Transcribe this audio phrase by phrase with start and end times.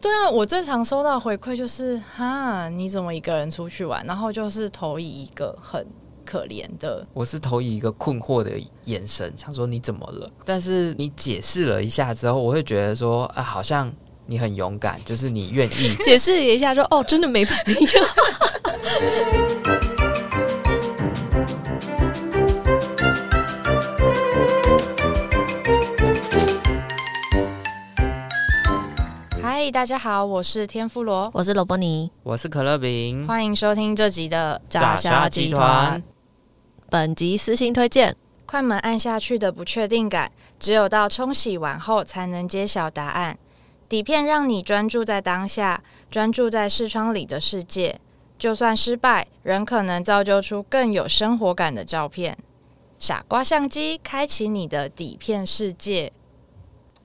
[0.00, 4.04] 对啊，我最常收到回馈就是哈，你怎么一个人出去玩？
[4.06, 5.86] 然后就是投以一个很
[6.24, 8.52] 可怜的，我是投以一个困惑的
[8.84, 10.30] 眼神，想说你怎么了？
[10.44, 13.92] 但是你解释了一下之后，我会觉得说啊，好像
[14.26, 17.80] 你很勇敢，就是你愿意解释了一下说，说哦，真的没朋友。
[29.70, 36.00] 大家好，我是天妇罗，我是罗伯尼，我是可乐饼，欢迎收听这集的炸虾集团。
[36.88, 38.14] 本集私信推荐：
[38.46, 43.36] 快门按下去的不确定感，只有到冲洗完后才能揭晓答案。
[43.88, 48.00] 底片让你专注在当下，专注在视窗里的世界，
[48.38, 52.38] 就算失败，仍可能造就出更有生活感的照片。
[53.00, 56.12] 傻瓜相机，开启你的底片世界。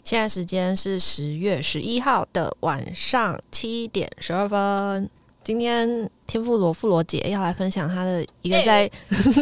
[0.03, 5.09] 现在时间是十月十一号的晚上七点十二分。
[5.43, 8.89] 今天天妇罗富罗姐要来分享她的一个在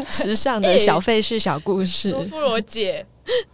[0.07, 2.09] 时尚的小费事小故事。
[2.09, 3.05] 说妇罗姐，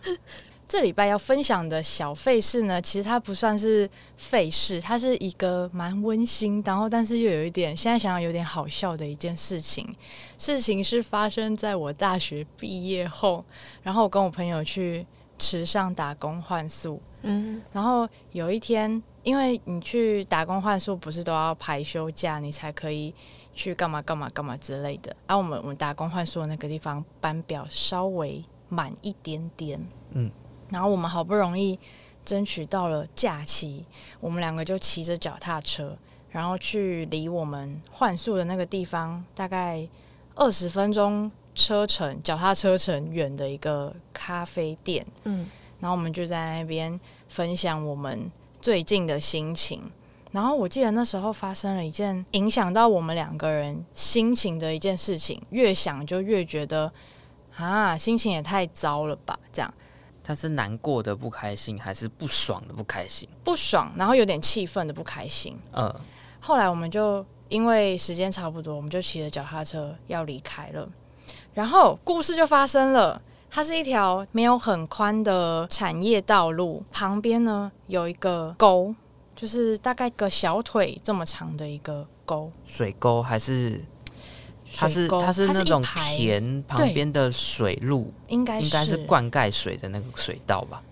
[0.67, 9.87] 这礼拜要分享的小费事呢，其实它不算是费事，它是一个蛮温馨，然后但是又有一点现在想想有点好笑的一件事情。
[10.37, 13.43] 事情是发生在我大学毕业后，
[13.83, 15.05] 然后我跟我朋友去。
[15.37, 23.13] 池上打工换宿，嗯，然后有一天，因为你去打工换宿，不是都要排休假，你才可以
[23.53, 25.15] 去干嘛干嘛干嘛之类的。
[25.27, 30.31] 而、啊、我们我们打工换宿的那个地方班表稍微满一点点，嗯，
[30.69, 31.77] 然后我们好不容易
[32.23, 33.85] 争取到了假期，
[34.19, 35.97] 我们两个就骑着脚踏车，
[36.29, 39.87] 然后去离我们换宿的那个地方大概
[40.35, 41.31] 二十分钟。
[41.55, 45.47] 车程，脚踏车程远的一个咖啡店，嗯，
[45.79, 48.29] 然后我们就在那边分享我们
[48.61, 49.81] 最近的心情。
[50.31, 56.91] 然后我记得那时候发生了一件影响到我们两个人心情的一件事情，越想就越觉得
[57.55, 59.39] 啊，心情也太糟了吧？
[59.53, 59.73] 这样，
[60.21, 63.29] 他是难过的不开心，还是不爽的不开心？
[63.45, 65.57] 不爽，然后有点气愤的不开心。
[65.71, 65.95] 嗯，
[66.41, 70.89] 后来我们就因为时间差不多，我们就骑着脚踏车要离开了。
[71.55, 78.93] 然后故事就发生了，它是一条没有很宽的产业道路，旁边呢有一个沟，
[79.35, 83.81] 就是大概个小腿这么长的一个沟，水沟还是？
[84.77, 90.83] 它是它是那种田旁边的水路，应该应该是灌溉水的那个水道吧？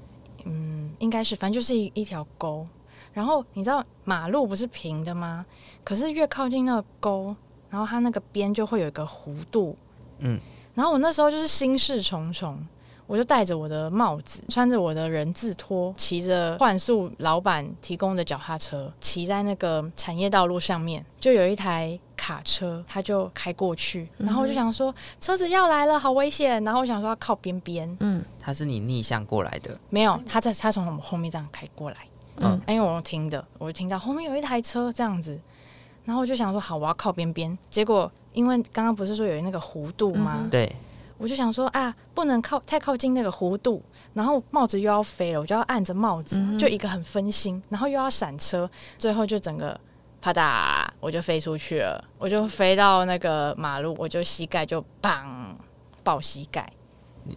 [0.45, 2.63] 嗯，应该是，反正就是一一条沟。
[3.11, 5.45] 然后你知道马路不是平的吗？
[5.83, 7.35] 可是越靠近那个沟，
[7.69, 9.75] 然后它那个边就会有一个弧度，
[10.19, 10.39] 嗯。
[10.73, 12.57] 然后我那时候就是心事重重，
[13.05, 29.79] 我就戴着我的帽子，穿着我的人字拖，骑着幻速老板提供的脚踏车，骑在那个产业道路上面，就有一台卡车，他就开过去，然后我就想说、嗯、车子要来了，好危险，然后我想说要靠边边，嗯，他是你逆向过来的？
[29.89, 31.97] 没有，他在他从我们后面这样开过来，
[32.37, 35.39] 嗯，因为我听的，我就听到后面有一台车这样子，
[36.05, 38.11] 然后我就想说好，我要靠边边，结果。
[38.33, 40.39] 因为刚刚不是说有那个弧度吗？
[40.43, 40.75] 嗯、对，
[41.17, 43.81] 我就想说啊，不能靠太靠近那个弧度，
[44.13, 49.79] 然后帽子又要飞了，我就要按着帽子，嗯、就一个很分心，然后又要闪车，最后就整个
[50.21, 55.23] 啪嗒，我就飞出去了，我就飞到那个马路，我就膝盖就砰
[56.03, 56.67] 爆膝盖，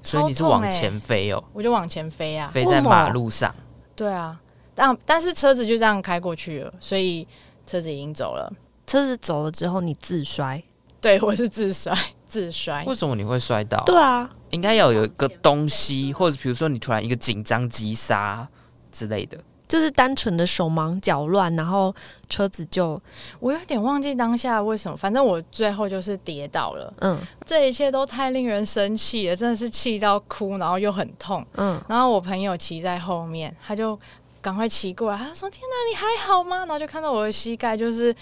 [0.02, 1.44] 所以你是往前飞哦？
[1.52, 3.54] 我就往前飞啊，飞在马路上。
[3.94, 4.40] 对啊，
[4.74, 7.26] 但但是车子就这样开过去了，所以
[7.66, 8.52] 车子已经走了。
[8.86, 10.62] 车子走了之后，你自摔。
[11.06, 11.96] 对，我是自摔，
[12.26, 12.82] 自摔。
[12.84, 13.80] 为什么你会摔倒？
[13.86, 18.48] 对啊，应该要有一个东西，或者比如说你突然一个紧张急刹
[18.90, 21.94] 之类的，就是单纯的手忙脚乱，然后
[22.28, 23.00] 车子就……
[23.38, 26.92] 我有点忘记当下为什么，反正我最后就是跌倒了。
[27.02, 31.46] 嗯，这一切都太令人生气了，真的是气到哭，然后又很痛。
[31.54, 33.96] 嗯，然后我朋友骑在后面，他就
[34.42, 38.12] 赶快骑过来，他说：“天哪，你还好吗？”然后就看到我的膝盖就是。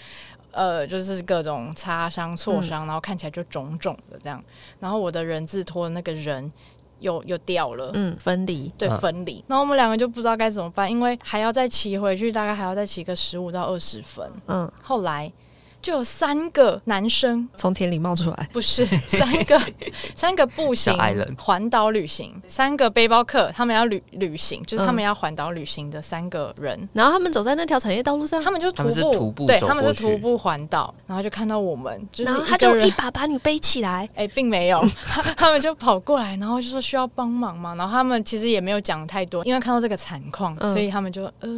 [0.55, 4.41] 呃，就是各种擦伤、挫伤，然后看起来就肿肿的这样。
[4.79, 6.49] 然后我的人字拖那个人
[7.01, 9.43] 又又掉了，嗯，分离，对，分离。
[9.47, 14.25] 然后我们两个就不知道该怎么办，因为还要再骑回去，大概还要再骑个十五到二十分。
[14.47, 15.29] 嗯，后来
[15.85, 17.47] 就有三个男生。
[17.55, 19.61] 从田里冒出来，不是三个
[20.15, 20.97] 三个步行
[21.37, 34.83] 环岛旅行，三个背包客，他们要旅旅行，就是他们要环岛旅行的三个人，嗯，然后他们走在那条产业道路上，他们就徒步，徒步对，他们是徒步环岛，然后就看到我们，就是然后他就一把把你背起来，哎，并没有，
[35.37, 41.49] 他们就跑过来，然后就说需要帮忙嘛，然后他们其实也没有讲太多，因为看到这个惨况，嗯、所以他们就呃，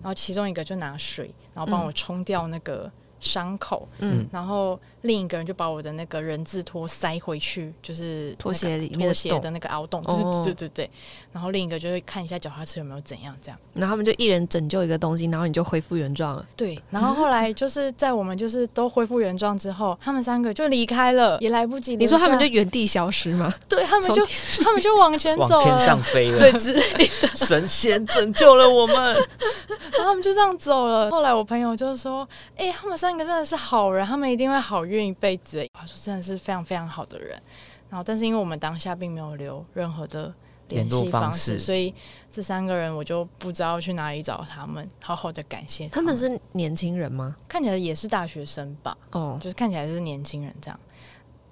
[0.00, 2.90] 然后其中一个就拿水，然后帮我冲掉那个。
[3.26, 10.90] 伤口，嗯，然后另一个人就把我的那个人字拖塞回去，就是拖鞋里面拖鞋的那个凹洞，对对对对。
[11.32, 13.58] 然后另一个就会看一下脚踏车有没有怎样，这样。
[13.74, 16.46] 然后他们就一人拯救一个东西，然后你就恢复原状了。
[16.56, 21.96] 对，然后后来就是在我们就是都恢复原状之后，他们三个就离开了，也来不及。
[21.96, 23.52] 你说他们就原地消失吗？
[23.68, 24.24] 对他们就
[24.62, 26.82] 他们就往前走，往天上飞了，对之类
[27.20, 27.28] 的。
[27.34, 28.96] 神仙拯救了我们，
[29.92, 31.10] 然后他们就这样走了。
[31.10, 32.26] 后来我朋友就说
[32.56, 35.66] ：“哎，他们三。”那个真的是好人，他们一定会好运一辈子。
[35.72, 37.40] 他说真的是非常非常好的人。
[37.88, 40.34] 然后，但是因为我们当下并没有留任何的
[40.68, 41.94] 联系方式，所以
[42.30, 46.14] 这三个人我就不知道去哪里找他们，好好的感谢他们。
[46.14, 47.34] 他们是年轻人吗？
[47.48, 48.96] 看起来也是大学生吧。
[49.12, 50.78] 哦，就是看起来是年轻人这样。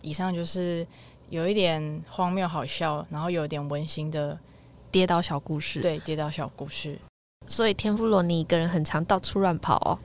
[0.03, 0.87] 以上就是
[1.31, 4.39] 有一点荒谬好笑，然后有一点温馨的
[4.91, 5.81] 跌倒小故事。
[5.81, 6.99] 对，跌倒小故事。
[7.47, 9.99] 所以天妇罗，你一个人很常到处乱跑哦。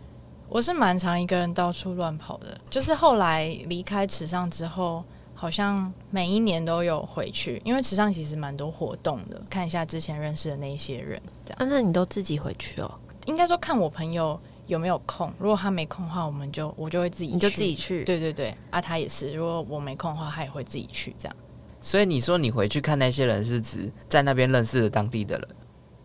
[0.49, 5.03] 我是蛮常一个人到处乱跑的，就是后来离开池上之后，
[5.35, 11.59] 好像每一年都有回去，因为池上其实蛮多活动的，看一下之前认识的那些人，这样。
[11.59, 12.91] 啊，那你都自己回去哦？
[13.27, 18.03] 应该说看我朋友有没有空，如果他没空的话，我们就我就会自己去，你就自己去。
[18.03, 21.35] 对对对，啊，他也是，如果我没空的话，他也会自己去这样。
[21.79, 25.47] 所以你说你回去看那些人，是指在那边认识的当地的人？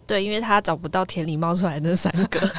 [0.06, 2.40] 对，因为他找不到田里冒出来的那三个。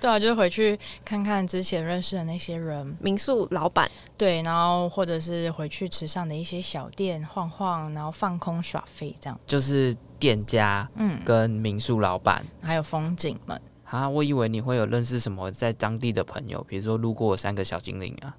[0.00, 9.40] 对啊，就是回去看看之前认识的那些人，民宿老板，对，然后或者是回去池上的一些小店晃晃，然后放空耍废这样。
[9.46, 14.08] 就是店家，嗯，跟民宿老板，还有风景们啊。
[14.08, 18.36] 我以为你会有认识什么在当地的朋友，比如说路过三个小精灵啊。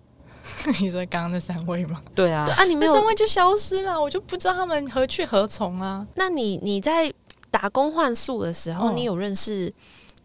[0.81, 2.01] 你说刚刚那三位吗？
[2.13, 6.06] 对啊，啊，你没有三位就消失了，我就不知道他们何去何从啊。
[6.15, 7.13] 那你你在
[7.50, 9.74] 打工换宿的时候，嗯、你有认识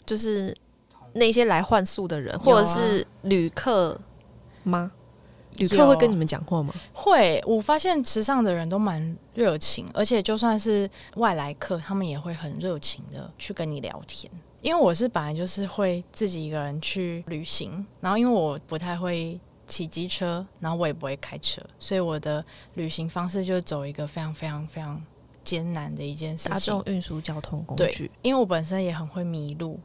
[0.04, 0.56] 就是？
[1.14, 4.00] 那些来换宿的人，或者是旅客
[4.62, 4.90] 吗？
[5.56, 6.72] 旅客会跟你们讲话吗？
[6.94, 14.32] 会，我发现池上的人都蛮热情，而且就算是外来客，他们也会很热情的去跟你聊天。
[14.62, 19.38] 因为我是本来就是会自己一个人去旅行，然后因为我不太会
[19.72, 25.02] 骑机车，然后我也不会开车，所以我的旅行方式就走一个非常非常非常
[25.42, 28.10] 艰难的一件事情——大众运输交通工具。
[28.20, 29.80] 因为我本身也很会迷路。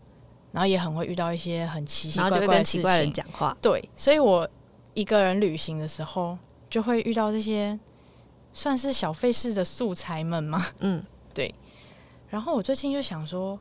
[0.50, 4.50] 然后也很会遇到一些很奇奇怪怪奇怪人讲话，对，所以我
[4.96, 6.36] 一个人旅行的时候
[6.68, 7.78] 就会遇到这些
[8.54, 11.04] 算是小费式的素材们嘛，嗯，
[11.36, 11.54] 对。
[12.30, 13.60] 然后我最近就想说，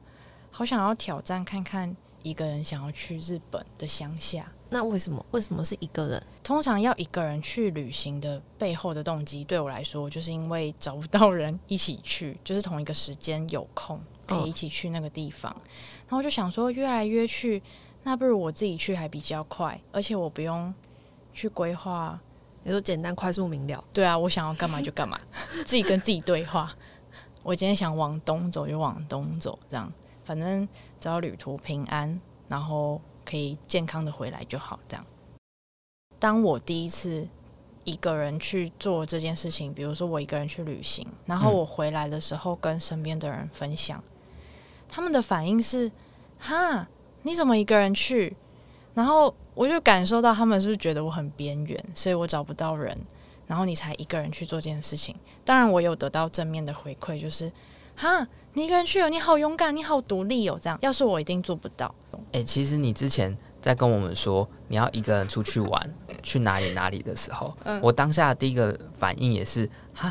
[0.50, 1.94] 好想要挑战看看
[2.26, 4.50] 一个人想要去日本的乡下。
[4.68, 5.24] 那为什么？
[5.30, 6.22] 为什么是一个人？
[6.42, 15.52] 通常要一个人去旅行的背后的动机，对我来说，就是因为找不到人一起去，就是同一个时间有空可以一起去那个地方。
[15.52, 15.60] 哦
[16.08, 17.62] 然后就想说，约来约去，
[18.04, 20.72] 那不如我自己去还比较快，而且我不用
[21.32, 22.18] 去规划。
[22.62, 23.84] 你说简单、快速、明了。
[23.92, 25.20] 对啊，我想要干嘛就干嘛，
[25.64, 26.72] 自己跟自己对话。
[27.42, 29.92] 我今天想往东走就往东走，这样
[30.24, 30.68] 反正
[31.06, 34.80] 只要旅途平安，然后可以健康的回来就好。
[34.88, 35.06] 这样。
[36.18, 37.28] 当我第一次
[37.84, 44.02] 一个人去做这件事情，比如说我一个人去旅行，然后我回来的时候跟身边的人分享。
[44.88, 45.92] 他们的反应是：
[46.40, 46.88] 哈，
[47.22, 48.36] 你怎么一个人去？
[48.92, 52.98] 然后我就感受到他们是不是觉得我很边缘，所以我找不到人，
[53.46, 55.14] 然后你才一个人去做这件事情。
[55.44, 57.52] 当然，我有得到正面的回馈，就是：
[57.94, 60.58] 哈，你一个人去哦，你好勇敢，你好独立哦。
[60.58, 61.94] 这样，要是我一定做不到。
[62.32, 70.10] 诶，其实你之前在跟我们说你要一个人出去玩，去哪里哪里的时候，嗯，我当下的第一个反应也是：哈。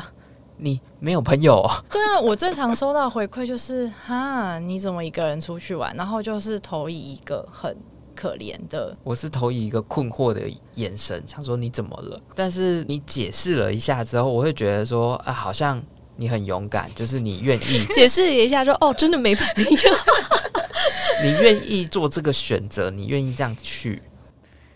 [0.58, 1.68] 你没有朋友？
[1.90, 5.92] 对啊，我最常收到回馈就是哈，你怎么一个人出去玩？
[5.96, 7.76] 然后就是投以一个很
[8.14, 12.18] 可怜的，我是投以一个困惑的眼神，想说你怎么了？
[12.34, 15.82] 但是你解释了一下之后，我会觉得说啊，好像
[16.16, 19.96] 你很勇敢，就是你愿意 解释一下说哦，真的没朋友，
[21.22, 24.02] 你愿意做这个选择，你愿意这样去。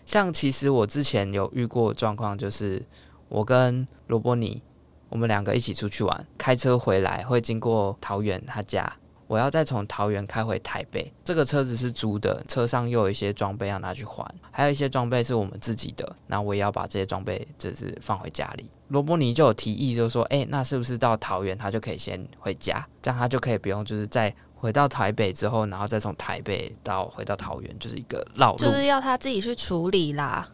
[0.05, 2.83] 像其实我之前有遇过状况，就是
[3.29, 4.61] 我跟罗伯尼。
[5.09, 8.89] 我们两个一起出去玩，开车回来会经过桃园他家，
[9.31, 18.69] 我要再从桃园开回台北，这个车子是租的，车上又有一些装备要拿去还，还有一些装备是我们自己的，那我也要把这些装备就是放回家里。
[18.89, 30.45] 罗伯尼就有提议，就说，哎，那是不是到桃园他就可以先回家，这样他就可以不用就是再回到台北之后，然后再从台北到回到桃园，就是一个绕路，就是要他自己去处理啦。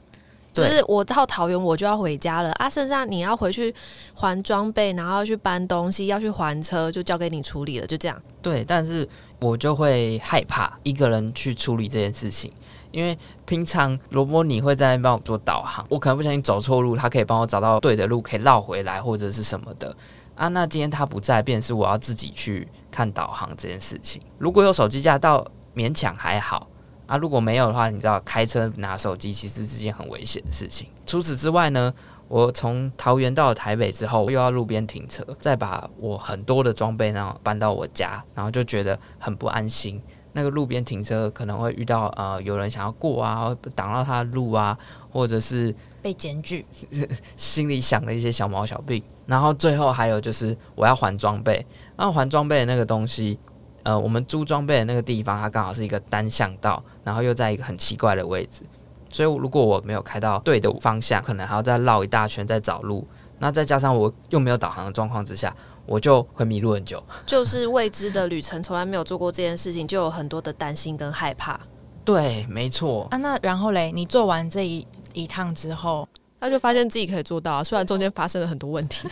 [0.63, 2.69] 就是我到桃园，我就要回家了啊！
[2.69, 3.73] 剩下你要回去
[4.13, 8.21] 还装备，然后要去搬东西，要去还车，就交给你处理了，就这样。
[8.41, 9.07] 对，但是
[9.41, 12.51] 我就会害怕一个人去处理这件事情，
[12.91, 19.95] 因为平常罗伯你会在那边帮我做导航，我可能不小心走错路，他可以帮我找到对的路，可以绕回来或者是什么的
[20.35, 20.47] 啊。
[20.47, 24.21] 那今天他不在，便是我要自己去看导航这件事情。
[24.37, 25.45] 如果有手机驾照，
[25.75, 26.67] 勉强还好。
[27.07, 30.87] 啊，如果没有的话，你知道开车拿手机其实是件很危险的事情。
[31.05, 31.93] 除此之外呢，
[32.27, 40.01] 我从桃园到了台北之后，又要路边停车，再把我很多的装备然后搬到我家，然后就觉得很不安心。
[40.33, 44.77] 那个路边停车可能会遇到呃有人想要过啊，挡到他的路啊，
[45.09, 46.63] 或者是被检举，
[47.37, 49.01] 心里想的一些小毛小病。
[49.25, 53.39] 然后最后还有就是我要还装备，那还装备的那个东西。
[53.83, 58.65] 呃，我们租装备的那个地方，它刚好是一个单向道，然后又在一个很奇怪的位置，
[59.09, 63.07] 所以如果我没有开到对的方向，可能还要再绕一大圈再找路。
[63.39, 67.01] 那再加上我又没有导航的状况之下，我就会迷路很久。
[67.25, 71.57] 就是未知的旅程，从来没有做过这件事情，就有很多的担心跟害怕。
[72.03, 73.07] 对，没错。
[73.11, 76.05] 啊，那然后嘞，你做完这一一趟之后。
[76.39, 79.07] 他就发现自己可以做到啊，虽然中间发生了很多问题。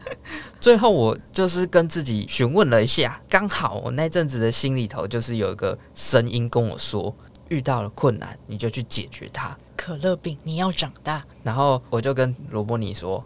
[0.58, 7.14] 最后我就是跟自己询问了一下，刚好我那阵子的心里头就是有一个声音跟我说：
[7.52, 9.54] 遇到了困难，你就去解决它。
[9.76, 11.22] 可乐饼，你要长大。
[11.42, 13.22] 然后我就跟罗伯尼说。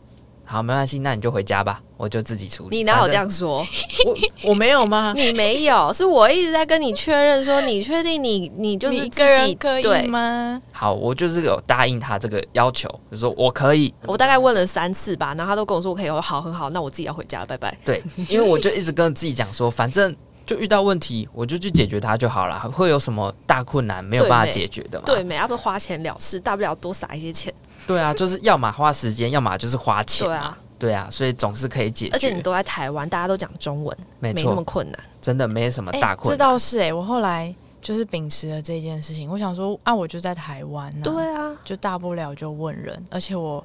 [0.48, 2.76] 好，没关系，那你就回家吧，我就自己处理。
[2.76, 3.66] 你哪有这样说？
[4.06, 5.12] 我我没有吗？
[5.18, 10.62] 你没有，是我一直在跟你确认说，你确定你你就是自己可以吗？
[10.70, 13.92] 好，我就是有答应他这个要求，就说我可以。
[14.04, 16.08] 我大概问了三次吧，然后他都跟我说我可以。
[16.08, 17.76] 我好，很好，那我自己要回家了，拜拜。
[17.84, 20.14] 对，因为我就一直跟自己讲说，反正
[20.46, 22.58] 就遇到问题，我就去解决它就好了。
[22.70, 25.04] 会有什么大困难没有办法解决的吗？
[25.04, 27.52] 对，没，要不花钱了事，大不了多撒一些钱。
[27.86, 30.26] 对啊，就是要么花时间，要么就是花钱。
[30.26, 32.12] 对啊，对啊，所以总是可以解决。
[32.14, 36.30] 而且你都在台湾，大家都讲中文，没错，没那么困难，真的没什么大困难。
[36.30, 43.64] 欸、这倒是哎、欸，我后来就是秉持了这件事情，我想说啊，我就在台湾、啊，对啊，就大不了就问人，而且我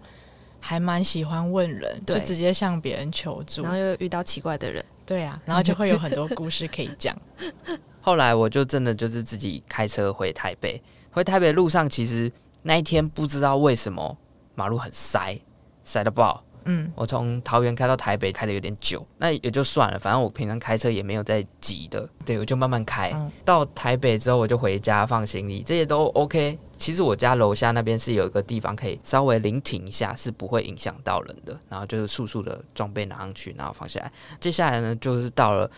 [0.59, 7.13] 还蛮喜欢问人，就直接向别人求助，然后又遇到奇怪的人，对啊，然后就会有很多故事可以讲。
[7.99, 12.31] 后来我就真的就是自己开车回台北，回台北路上其实。
[12.63, 14.15] 那一天不知道为什么
[14.53, 15.35] 马路很塞，
[15.83, 16.43] 塞的爆。
[16.65, 22.07] 嗯，我从桃园开到台北开的有点久，那也就算了，反正我平常开车也没有在急的。
[22.25, 23.11] 对，我就慢慢开。
[23.13, 26.57] 嗯，到台北之后我就回家放行李，这些都 OK。
[26.77, 31.59] 其实我家楼下那边是有一个地方可以稍微临停一下，是不会影响到人的。
[31.69, 34.11] 然后就是速速的装备拿上去，然后放下来。
[34.39, 35.69] 接下来呢，就是到了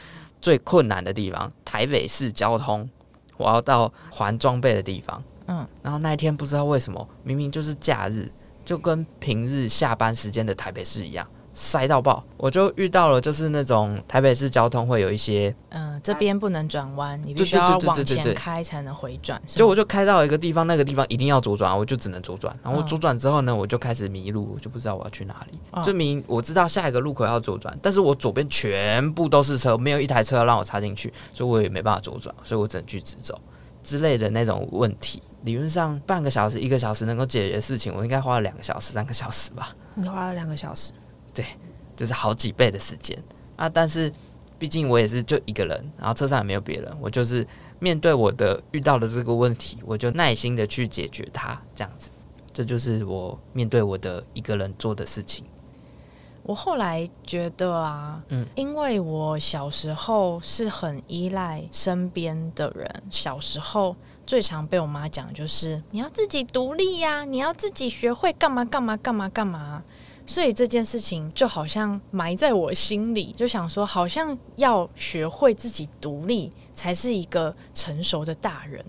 [0.42, 2.90] 最困难的地方——台北市交通，
[3.36, 5.22] 我要到还装备的地方。
[5.48, 8.32] 嗯，然后那一天不知道为什么，明明就是假日，
[8.64, 12.24] 就跟平日下班时间的台北市一样塞到爆。
[12.38, 19.42] 我就遇到了，就是那种台北市交通会有一些，嗯，这边不能转弯，你必须要往前开才能回转。
[19.46, 22.58] 就我就开到一个地方，那个地方一定要左转，我就只能左转。
[22.64, 25.84] 然后左转之后呢，我就开始迷路，我就不知道我要去哪里。
[25.84, 33.40] 就明我知道下一个路口要左转，但是我左边全部都是车，没有一台车要让我插进去，所以我也没办法左转，所以我只能去直走
[33.84, 35.22] 之类的那种问题。
[35.44, 39.76] 理论上半个小时、一个小时能够解决的事情，我应该花了两个小时、三个小时吧。
[39.96, 40.94] 你花了两个小时，
[41.34, 41.46] 对，
[41.96, 43.22] 就是好几倍的时间
[43.58, 43.68] 啊！
[43.68, 44.12] 但是
[44.58, 47.46] 毕竟我也是就一个人，然后车上也没有别人，我就是
[47.80, 52.10] 面对我的遇到的这个问题，我就耐心的去解决它，这样子，
[52.54, 55.44] 这就是我面对我的一个人做的事情。
[56.44, 63.94] 我后来觉得啊，嗯，因为我小时候是很依赖身边的人，小时候。
[64.26, 69.84] 最常被我妈讲就是你要自己独立呀，你要自己学会干嘛干嘛干嘛干嘛。
[70.26, 78.84] 所以这件事情就好像埋在我心里，就想说好像要学会自己独立才是一个成熟的大人。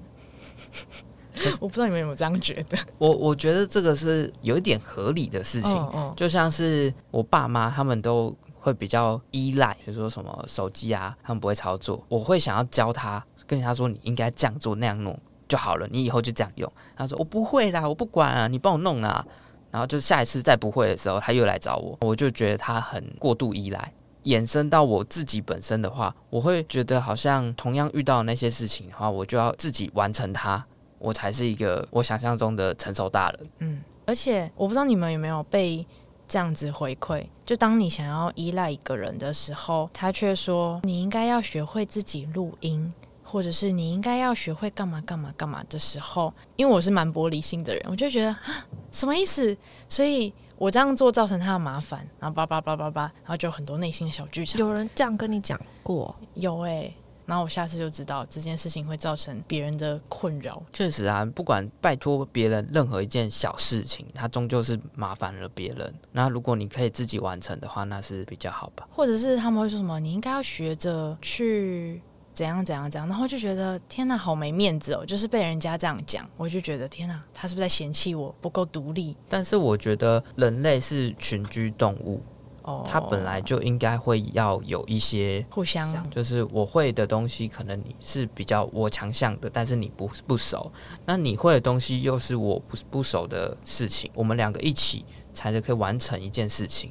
[1.60, 2.78] 我不知道你们有没有这样觉得？
[2.98, 8.32] 我我觉得这个是有一点合理的事情，哦哦，就像是我爸妈他们都
[8.64, 13.22] 会比较依赖，比如说什么手机啊，他们不会操作，我会想要教他。
[13.46, 15.14] 跟他说，你应该这样做那样弄
[15.46, 16.72] 就好了，你以后就这样用。
[16.96, 19.22] 他说我不会啦，我不管啊，你帮我弄啊。
[19.70, 23.92] 然后就下一次再不会的时候，他又来找我，我就觉得他很过度依赖。
[24.22, 30.64] 衍生到我自己本身的话，我会觉得好像同样遇到那些事情的话，我就要自己完成它，
[30.98, 33.50] 我才是一个我想象中的成熟大人。
[33.58, 35.86] 嗯，而且我不知道你们有没有被
[36.26, 42.92] 这样子回馈，就当你想要依赖一个人的时候，他却说你应该要学会自己录音。
[43.26, 49.56] 或者是你应该要学会干嘛干嘛干嘛的时候，因为我是蛮玻璃心的人，我就觉得啊， 什么意思？
[49.88, 54.60] 所以我这样做造成他的麻烦，然后叭叭叭叭叭，然后就很多内心的小剧场。
[54.60, 56.14] 有人这样跟你讲过？
[56.34, 60.62] 有诶、欸，然后我下次就知道这件事情会造成别人的困扰。
[60.72, 65.94] 确实啊，不管拜托别人任何一件小事情，它终究是麻烦了别人。
[66.12, 68.86] 那如果你可以自己完成的话，那是比较好吧？
[68.90, 69.98] 或者是他们会说什么？
[70.00, 72.00] 你应该要学着去。
[72.34, 75.06] 怎样怎样怎样，然后就觉得天哪，好没面子哦！
[75.06, 79.16] 就是被人家这样讲，我就觉得天哪，他是不是在嫌弃我不够独立？
[79.28, 82.20] 但是我觉得人类是群居动物，
[82.64, 90.72] 哦，他本来就应该会要有一些互相，就是我会的东西，可能你是比较我强项的，但是你不不熟，
[91.04, 96.90] 那你会的东西又是我不不熟的事情，我们两个一起才能可以完成一件事情。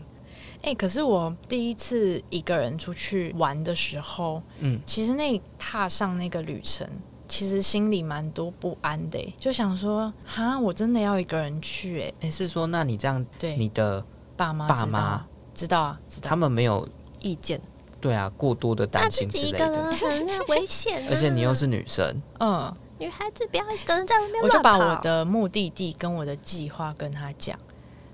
[0.58, 6.88] 哎、欸，可是我第一次一个人出去玩的时候，嗯，其实那踏上那个旅程，
[7.28, 12.02] 其实心里蛮多不安的，就想说，哈，我真的要一个人去？
[12.04, 14.06] 哎，哎，是说，那你这样，对，你的
[14.38, 16.88] 爸妈爸妈知道啊，知道，他们没有
[17.22, 17.60] 意见，
[18.02, 27.58] 对啊，过多的担心之类的，很危险、啊，而且你又是女生，嗯，女孩子不要一个人在外面，我就把我的目的地跟我的计划跟他讲。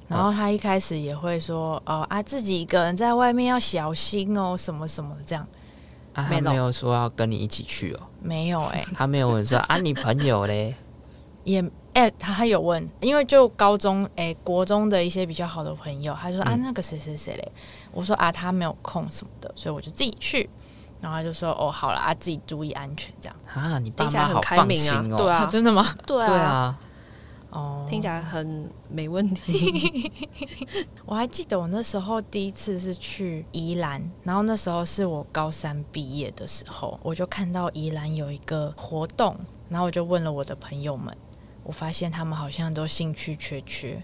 [0.07, 5.47] 然后他一开始也会说：“哦啊，自己一个人在外面要小心哦，什么什么这样。
[6.13, 10.73] 啊”他没有说要跟你一起去哦，没有哎、欸，他没有问说啊，你朋友嘞？
[11.43, 11.63] 也
[11.99, 17.51] 哎、欸，他还有问，因为就高中哎、欸，国中的一些比较好的朋友，他说、嗯、啊，那个谁谁谁嘞？
[17.91, 20.49] 我说啊，他没有空什么的，所以我就自己去。
[21.01, 25.93] 然后他就说：“哦，好了啊，自己注意安全这样。”啊，你爸妈好放心哦，对啊， 真的吗？
[26.05, 26.27] 对啊。
[26.27, 26.79] 对啊
[27.51, 30.09] 哦，听起来很没问题。
[31.05, 39.35] 我还记得我那时候第一次是去宜兰，然后那时候是我高三毕业的时候，我就看到宜兰有一个活动，
[39.67, 41.15] 然后我就问了我的朋友们，
[41.63, 44.01] 我发现他们好像都兴趣缺缺，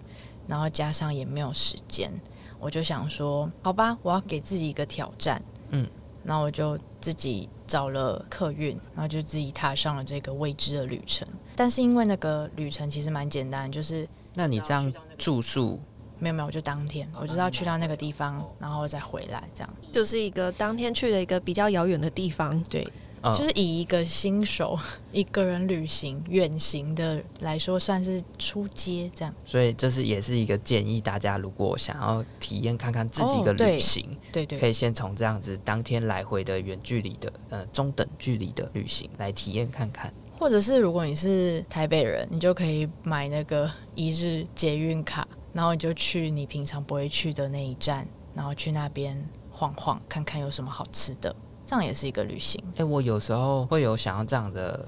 [0.47, 2.11] 然后加上也没有时间，
[2.59, 5.87] 我就想说，好吧，我要给自己一个挑战，嗯，
[6.23, 11.27] 然后我就自己找了客运，然后就自己踏上了这个未知的旅程。
[11.55, 15.79] 但是因为那个旅程其实蛮简单，就是那你这样住宿
[16.19, 22.61] 没有没有，我就当天我就要去到那个地方，然后再回来，这样就是一个当天去的一个比较遥远的地方。
[22.63, 22.87] 对，
[23.33, 24.77] 就是以一个新手
[25.11, 29.33] 一个人旅行远行的来说，算是出街这样。
[29.45, 40.13] 所以这是也是一个建议，大家如果想要体验看看自己的旅行，哦、对对，可以先从这样子当天来回的远距离的呃中等距离的旅行来体验看看。
[40.37, 51.33] 或者是如果你是台北人，你就可以买那个一日捷运卡，然后你就去你平常不会去的那一站，然后去那边晃晃，看看有什么好吃的，
[51.65, 52.61] 这样也是一个旅行。
[52.71, 54.87] 哎、欸，我有时候会有想要这样的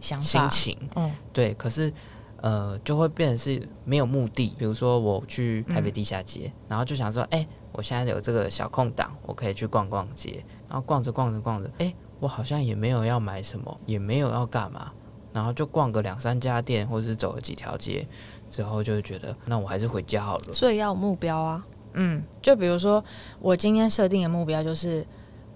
[0.00, 1.92] 想法心情，嗯，对，可是
[2.38, 4.54] 呃，就会变成是没有目的。
[4.58, 11.96] 比如说我去台北地下街，嗯、然后就想说，哎、欸，我现在有这个小空档，我可以去逛逛街，然后逛着逛着逛着，哎、欸。
[12.20, 14.90] 我好像也没有要买什么，也没有要干嘛，
[15.30, 18.06] 然后就逛个两三家店，或者是走了几条街，
[18.48, 20.54] 之后就觉得那我还是回家好了。
[20.54, 23.04] 所以要有目标啊，嗯，就比如说
[23.40, 25.06] 我今天设定的目标就是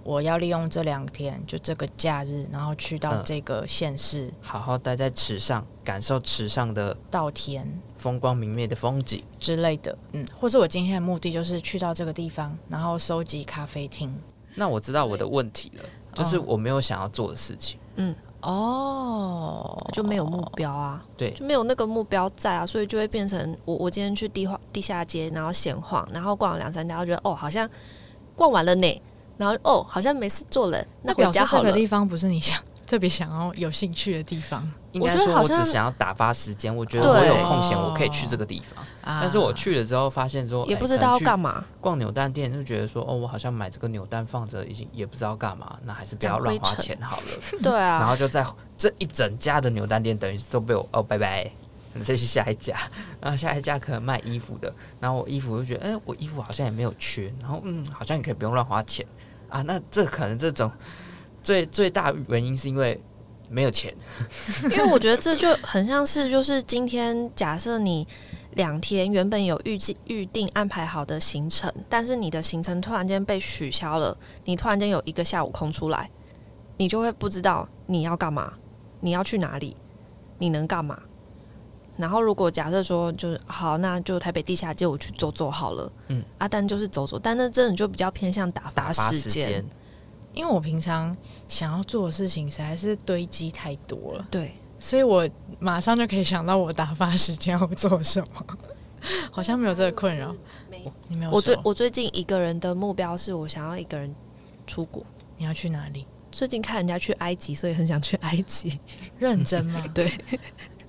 [0.08, 7.70] 我要利用这两天，就这个假日，然后去到这个县市，嗯，好好待在池上，感受池上的稻田。
[7.94, 9.22] 风光明媚的风景。
[9.38, 14.18] 之类的，嗯，或是我今天的目的就是去到这个地方，然后收集咖啡厅。
[14.54, 15.84] 那我知道我的问题了。
[16.14, 27.68] 就是我没有想要做的事情，嗯，哦，就没有目标啊，对，就没有那个目标在啊，所以就会变成我我今天去地地下街，然后闲晃，然后逛了两三家，我觉得哦，好像
[28.34, 29.02] 逛完了呢，
[29.38, 31.64] 然后哦，好像没事做了，那回家好了。
[31.64, 32.61] 这个地方不是你想。
[32.88, 36.74] 特别想要有兴趣的地方，应该说我只想要打发时间。
[36.74, 38.83] 我觉得我有空闲，我可以去这个地方。
[39.05, 41.62] 但是我去了之后，发现说也不知道要干嘛。
[41.83, 47.27] 逛扭蛋店就觉得说，哦，我好像买这个扭蛋放着，已经也不知道干嘛，那还是不要乱花钱好了。
[47.62, 48.42] 对啊，然后就在
[48.79, 51.51] 这一整家的扭蛋店，等于都被我哦，拜拜，
[52.03, 52.74] 再去下一家。
[53.20, 59.05] 然后下一家可能卖衣服的，然后我衣服就觉得，哎，我衣服好像也没有缺，然后嗯，好像也可以不用乱花钱
[59.48, 59.62] 啊。
[59.62, 60.70] 那这可能这种。
[61.40, 63.00] 最最大原因是因为
[63.48, 63.94] 没有钱，
[64.70, 68.06] 因为我觉得这就很像是，就是今天假设你
[68.54, 76.11] 两天原本有预计预定安排好的行程，但是你的行程突然间被取消了，你突然间有一个下午空出来，
[76.76, 78.52] 你就会不知道你要干嘛，
[79.00, 79.76] 你要去哪里，
[80.38, 81.00] 你能干嘛？
[81.98, 89.62] 然后如果假设说就是好，那就台北地下街我去走走好了，嗯，啊，但就是走走，但那真的就比较偏向打发时间，
[90.32, 91.14] 因为我平常
[91.48, 94.52] 想要做的事情实在是堆积太多了，对。
[94.80, 98.46] 所以我马上就可以想到我打发时间要做什么，
[99.32, 100.32] 好像没有这个困扰。
[101.08, 101.30] 你没有？
[101.32, 104.14] 我最我最近一个人的目标是我想要一个人
[104.68, 105.04] 出国。
[105.37, 106.06] 你要去哪里？
[106.30, 108.78] 最近看人家去埃及，所以很想去埃及。
[109.18, 109.84] 认真吗？
[109.92, 110.12] 对。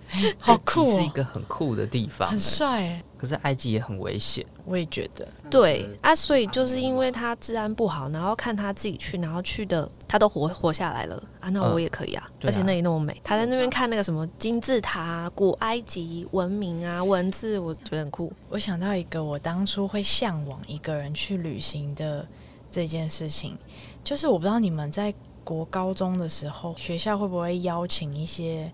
[0.40, 3.02] 好酷哦，是一个很酷的地方，很帅。
[3.18, 5.28] 可是埃及也很危险，我也觉得。
[5.50, 12.30] 对啊，所以就是因为他治安不好，然后看他自己去，然后去的他都活活下来了啊，那我也可以啊。
[12.44, 18.32] 而且那里那么美，他在那边看那个什么金字塔、古埃及文明啊、文字，我觉得很酷。
[18.48, 22.26] 我想到一个我当初会向往一个人去旅行的
[22.72, 23.58] 这件事情，
[24.02, 28.72] 就是我不知道你们在国高中的时候，学校会不会邀请一些。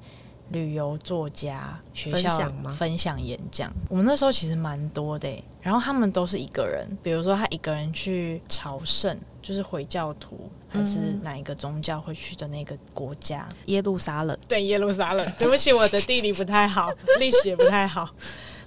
[0.50, 3.22] 旅游作家学校分享？
[3.22, 5.44] 演讲，我们那时候其实蛮多的。
[5.62, 13.50] 然后他们都是一个人，比如说他一个人去朝圣，就是回教徒还是哪一个宗教会去的那个国家？
[13.66, 14.38] 耶路撒冷。
[14.48, 15.34] 对，耶路撒冷。
[15.40, 18.08] 对不起，我的地理不太好， 历史也不太好。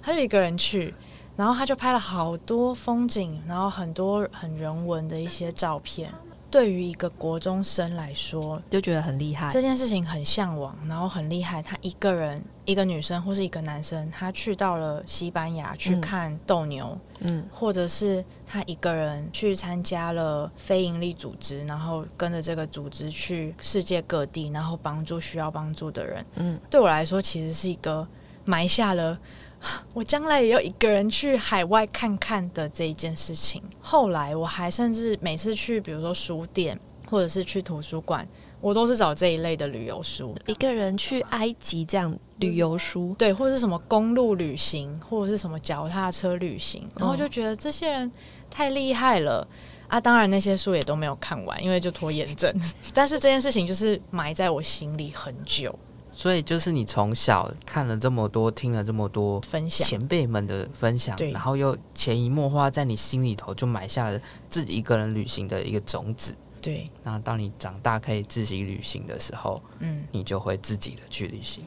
[0.01, 0.93] 他就一个人去，
[1.37, 6.13] 然后他就拍了好多风景，然后很多很人文的一些照片。
[6.51, 9.49] 对于一个国中生来说，就觉得很厉害。
[9.49, 11.61] 这件事情很向往，然后很厉害。
[11.61, 26.25] 他一个人，一个女生或是一个男生，他去到了西班牙去看斗牛，嗯，或者是他一个人去参加了非营利组织，然后跟着这个组织去世界各地，然后帮助需要帮助的人。
[26.35, 28.07] 嗯，对我来说，其实是一个
[28.45, 29.17] 埋下了。
[29.93, 33.61] 我将来也要一个人去海外看看的这一件事情。
[33.79, 38.27] 后来我还甚至每次去，比如说书店或者是去图书馆，
[38.61, 40.35] 我都是找这一类的旅游书。
[40.45, 48.11] 一个人去埃及这样旅游书，对，或者是什么公路旅行，或者是什么脚踏车旅行，然后就觉得这些人
[48.49, 49.45] 太厉害了
[49.87, 49.99] 啊！
[49.99, 52.53] 当然那些书也都没有看完，因为就拖延症。
[52.93, 55.77] 但是这件事情就是埋在我心里很久。
[56.19, 66.35] 所以就是你从小看了这么多，听了这么多分享前辈们的分享，然后又潜移默化在你心里头就埋下了自己一个人旅行的一个种子。
[66.61, 71.63] 对，那当你长大可以自己旅行的时候，嗯，你就会自己的去旅行。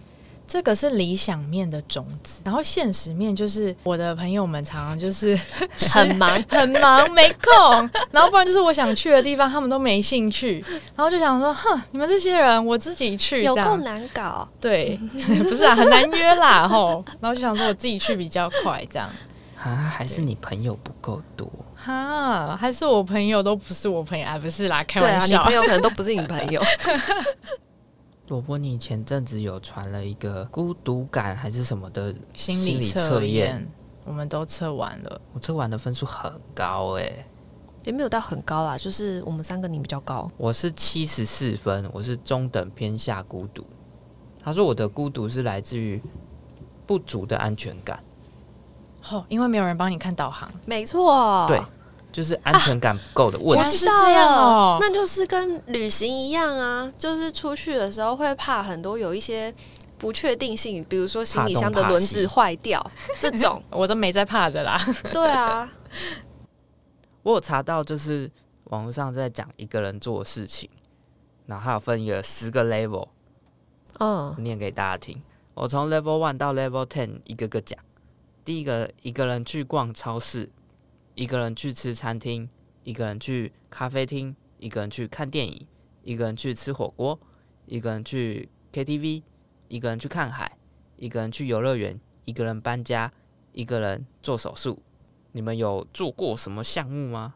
[0.52, 5.34] 这个是理想面的种子，然后现实面就是我的朋友们常常就是
[5.94, 6.30] 很忙。
[6.46, 10.62] 很忙没空，然后不然就是我想去的地方他们都没兴趣，
[10.94, 15.00] 然后就想说哼，你们这些人我自己去，有够难搞，对，
[15.48, 19.08] 不是啊，很难约啦吼，然后就想说我自己去比较快，这样。
[19.58, 21.50] 啊，还是你朋友不够多。
[21.74, 26.60] 哈，还是我朋友都不是我朋友，啊不是啦，开玩笑，啊、你朋友可能都不是你朋友。
[28.28, 33.68] 罗波，你前阵子有传了一个孤独感还是什么的心理测验，
[34.04, 35.20] 我们都测完了。
[35.32, 37.26] 我测完的分数很高哎、欸，
[37.84, 40.30] 也没有到很高啦，就是我们三个你比较高。
[40.36, 43.66] 我是七十四分，我是中等偏下孤独。
[44.42, 46.00] 他说我的孤独是来自于
[46.86, 48.02] 不足的安全感。
[49.10, 51.60] 哦，因为没有人帮你看导航，没错，对。
[52.12, 59.52] 就是安全感不够的问题，啊、是这样哦，那就是跟旅行一样啊，就是出去的时候会怕很多有一些
[59.96, 62.84] 不确定性，比如说行李箱的轮子坏掉
[63.18, 64.78] 这种，我都没在怕的啦。
[65.12, 65.72] 对啊，
[67.22, 68.30] 我有查到，就是
[68.64, 70.68] 网络上在讲一个人做的事情，
[71.46, 73.08] 然后还有分一个十个 level，
[73.98, 75.22] 嗯，念给大家听。
[75.54, 77.78] 我从 level one 到 level ten 一个个讲。
[78.44, 80.50] 第一个，一个人去逛超市。
[81.14, 82.48] 一个人去吃餐厅，
[82.84, 85.66] 一个人去咖啡厅，一个人去看电影，
[86.02, 87.18] 一个人去吃火锅，
[87.66, 89.22] 一个人去 KTV，
[89.68, 90.56] 一个人去看海，
[90.96, 93.12] 一个人去游乐园，一个人搬家，
[93.52, 94.82] 一个人做手术。
[95.32, 97.34] 你们有做过什么项目吗？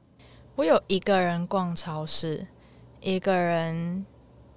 [0.54, 2.46] 我有一个人逛超市，
[3.00, 4.06] 一个人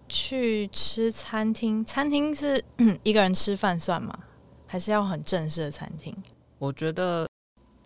[0.07, 1.83] 去吃餐厅。
[1.83, 2.63] 餐厅是
[3.03, 4.17] 一个人吃饭算吗？
[4.65, 6.15] 还是要很正式的餐厅？
[6.57, 7.28] 我觉得。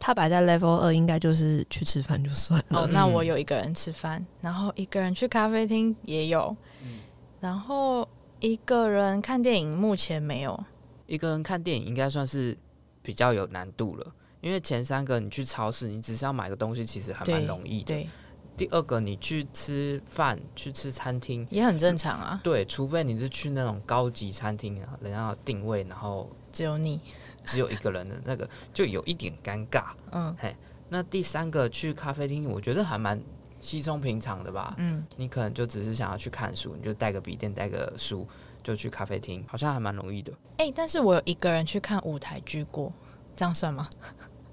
[0.06, 2.82] 他摆在 level 二，应该就是去吃饭就算了。
[2.82, 7.00] 哦，那我有一个人吃饭，然后一个人去咖啡厅也有，嗯，
[7.40, 8.06] 然后
[8.42, 10.62] 一个人看电影目前没有。
[11.08, 12.58] 一个人看电影应该算是
[13.02, 14.06] 比较有难度了，
[14.42, 17.86] 因为前三个你去超市，你只是要买个东西，其实还蛮容易的。
[17.86, 18.10] 对，对
[18.58, 22.42] 第二个，你去吃饭，去吃餐厅也很正常啊。
[22.44, 27.00] 对，除非你是去那种高级餐厅啊，人家定位，然后只有你，
[27.46, 29.92] 只有一个人的那个，就有一点尴尬。
[30.12, 30.56] 嗯，嘿，
[30.90, 33.22] 那第三个去咖啡厅，我觉得还蛮
[33.60, 34.76] 稀松平常的吧。
[34.78, 38.28] 嗯，你可能就只是想要去看书，你就带个笔电，带个书，
[38.62, 40.32] 就去咖啡厅，好像还蛮容易的。
[40.58, 42.92] 哎、欸，但是我有一个人去看舞台剧过，
[43.36, 43.90] 这样算吗？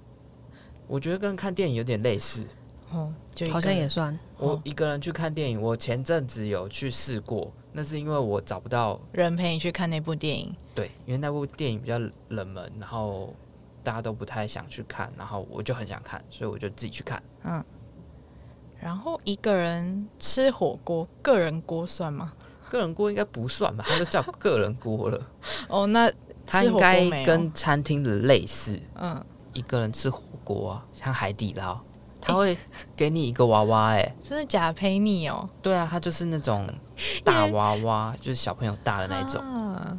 [0.87, 2.45] 我觉得跟看电影有点类似。
[2.91, 4.17] 哦，就好像也算。
[4.37, 10.55] 我一个人去看电影，我前阵子有去试过，那是因为我找不到人陪你去看那部电影。
[10.75, 13.33] 对，因为那部电影比较冷门，然后
[13.83, 17.21] 大家都不太想去看，然后我就很想看，所以我就自己去看。
[17.43, 17.63] 嗯。
[18.79, 22.33] 然后一个人吃火锅，个人锅算吗？
[22.67, 25.27] 个人锅应该不算吧，它就叫个人锅了。
[25.69, 26.11] 哦，那
[26.45, 28.79] 它应该跟餐厅的类似。
[28.95, 31.79] 嗯，一个人吃火锅啊，像海底捞。
[32.21, 32.55] 他会
[32.95, 35.49] 给你一个娃娃，哎，真的假陪你哦？
[35.61, 36.67] 对啊，他就是那种
[37.25, 39.43] 大娃娃，就是小朋友大的那一种。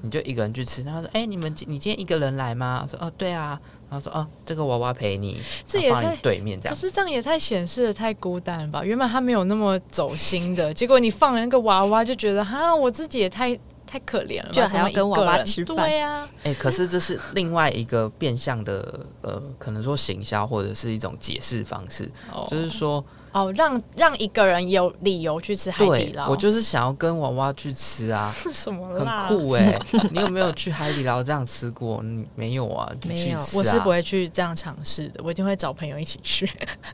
[0.02, 3.58] 你就一个人去吃，他说：“哎，你们你今天一个人来吗？”我说：“哦，对啊。”
[3.90, 8.84] 然后说：“哦，这个娃娃陪你，这也太对面这样。”可是这样也太显示的太孤单了吧？
[8.84, 13.58] 原本他没有那么走心的，结果你放了那个娃娃，就觉得哈，我自己也太。
[13.92, 15.76] 太可怜了，就还要跟娃娃吃饭。
[15.76, 23.04] 对呀、啊，哎、欸，可是这是另外一个变相的，呃，可能说行销或者是一种解释方式，哦、就是说。
[23.32, 26.28] 哦，让让一个人有理由去吃海底捞。
[26.28, 29.80] 我就是想要跟娃娃去吃啊， 什么很酷哎、欸！
[30.12, 32.02] 你有没有去海底捞这样吃过？
[32.02, 32.90] 你没有啊？
[33.06, 35.20] 没有，啊、我是不会去这样尝试的。
[35.24, 36.46] 我一定会找朋友一起去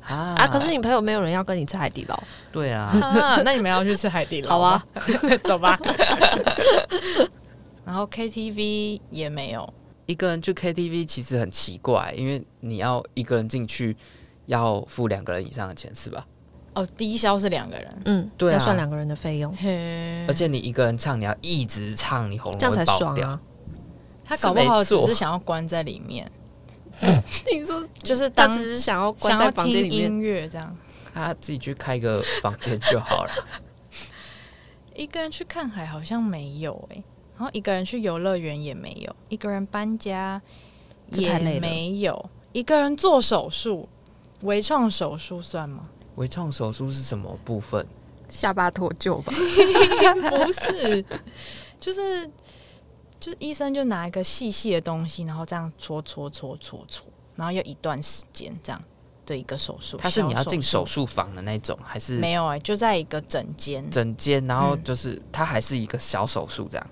[0.07, 0.47] 啊，啊！
[0.47, 2.17] 可是你朋友没有人要跟你吃海底捞？
[2.53, 4.51] 对啊，啊， 那你们要去吃海底捞？
[4.51, 4.87] 好啊，
[5.43, 5.79] 走吧。
[7.85, 9.69] 然后 KTV 也没有，
[10.07, 13.97] 一个人去 KTV 其实很奇怪，因为你要一个人进去。
[14.49, 16.27] 要付两个人以上的钱是吧？
[16.75, 19.53] 哦，低消是两个人，嗯，对、啊，要算两个人的费用。
[20.27, 23.29] 而且你一个人唱，你要一直唱，你喉咙会爆掉。
[23.29, 23.41] 啊、
[24.25, 26.31] 他搞不好只是想要关在里面。
[27.47, 30.77] 听说就是当只是想要关在房间里面音乐这样，
[31.13, 33.33] 他自己去开个房间就好了。
[34.95, 37.05] 一个人去看海好像没有哎、欸，
[37.37, 40.41] 然后一个人去游乐园也没有，一个人搬家
[41.11, 43.89] 也没有，一个人做手术。
[44.43, 45.89] 微创手术算吗？
[46.17, 47.87] 微创手术是什么部分？
[48.29, 49.33] 下巴脱臼吧？
[50.31, 51.05] 不是，
[51.81, 52.27] 就是
[53.19, 58.81] 就是医生就拿一个细细的东西，然后这样搓搓搓搓搓，然后要一段时间这样
[59.25, 59.97] 的一个手术。
[59.97, 62.57] 它是你要进手术房的那种，还是没有、欸？
[62.57, 66.87] 哎，就在一个诊间，诊间，然后就是它还是一个小手术这样。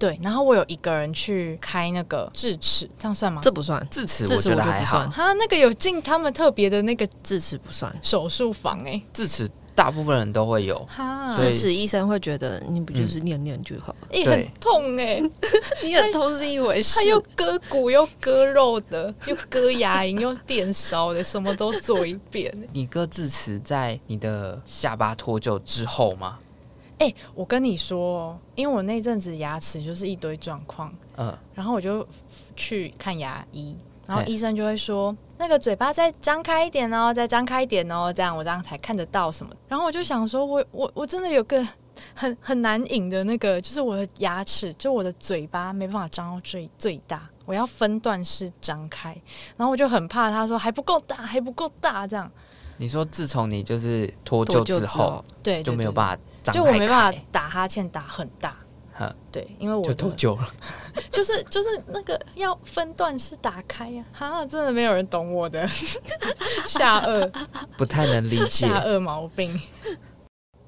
[0.00, 3.42] 对，然后我有一个人去开那个智齿，这样算吗？
[3.44, 5.06] 这不算，智齿我觉得还好。
[5.14, 10.78] 他那个有进他们特别的那个智齿不算手术房哎，智齿大部分人都会有。
[10.86, 13.94] 哈，智齿医生会觉得你不就是念念就好？
[14.10, 15.20] 哎，很痛哎，
[15.84, 22.50] 你很痛是一回事，他又割骨又割肉的，又割牙龈又电烧的，什么都做一遍。
[22.72, 26.38] 你割智齿在你的下巴脱臼之后吗？
[27.00, 32.06] 哎、欸，我跟你说，因为我那阵子牙齿就是一堆状况，嗯，然后我就
[32.54, 33.74] 去看牙医，
[34.06, 39.50] 然后医生就会说，那个嘴巴再张开一点哦，再张开一点哦，这样我这样才看得到什么。
[39.66, 41.66] 然后我就想说，我我我真的有个
[42.14, 49.18] 很很难隐的那个，就是我的牙齿，就我的嘴巴没办法张到最最大，我要分段式张开，
[49.56, 52.30] 然后我就很怕他说还不够大，还不够大这样。
[52.76, 56.22] 你说自从你就是脱臼之后，对，就没有办法。
[56.44, 58.56] 就我没办法打哈欠打很大，
[59.30, 60.54] 对，因为我就脱臼了，
[61.10, 65.66] 就是就是那个要分段式打开呀，哈，真的没有人懂我的。
[66.66, 67.30] 下颚，
[67.76, 68.48] 不太能理解。
[68.48, 69.60] 下颚毛病。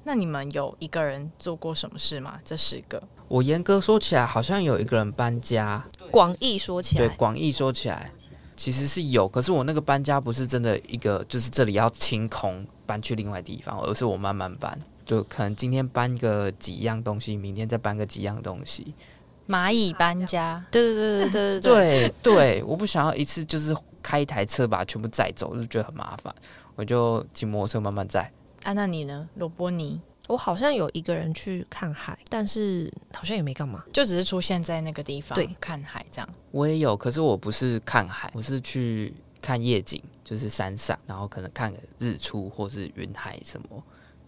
[0.03, 2.39] 那你们有一个人做过什么事吗？
[2.43, 5.83] 这十个，我严格说起来，好像有一个人搬家。
[6.11, 8.11] 广义说起来，对，广义说起来，
[8.57, 14.77] 其实是有，可是我那个搬家不是真的一个，就是这里要清空搬去另外地方，而是我慢慢搬。
[15.05, 18.93] 就可能今天搬个几样东西，明天再搬个几样东西。
[19.47, 26.33] 蚂蚁搬家，对对对对对对对，我不想要一次就是开一台车把它全部载走，就觉得很麻烦，
[26.75, 28.31] 我就骑摩托车慢慢载。
[28.63, 29.99] 啊，那你呢，罗波尼？
[30.29, 36.29] 我好像有一个人去看海，但是好像也没干嘛，就只是出现在那个地方，对，看海这样。
[36.51, 43.83] 我也有，可是我不是看海，我是去看夜景，就是山上，然后可能看个日出或是云海什么。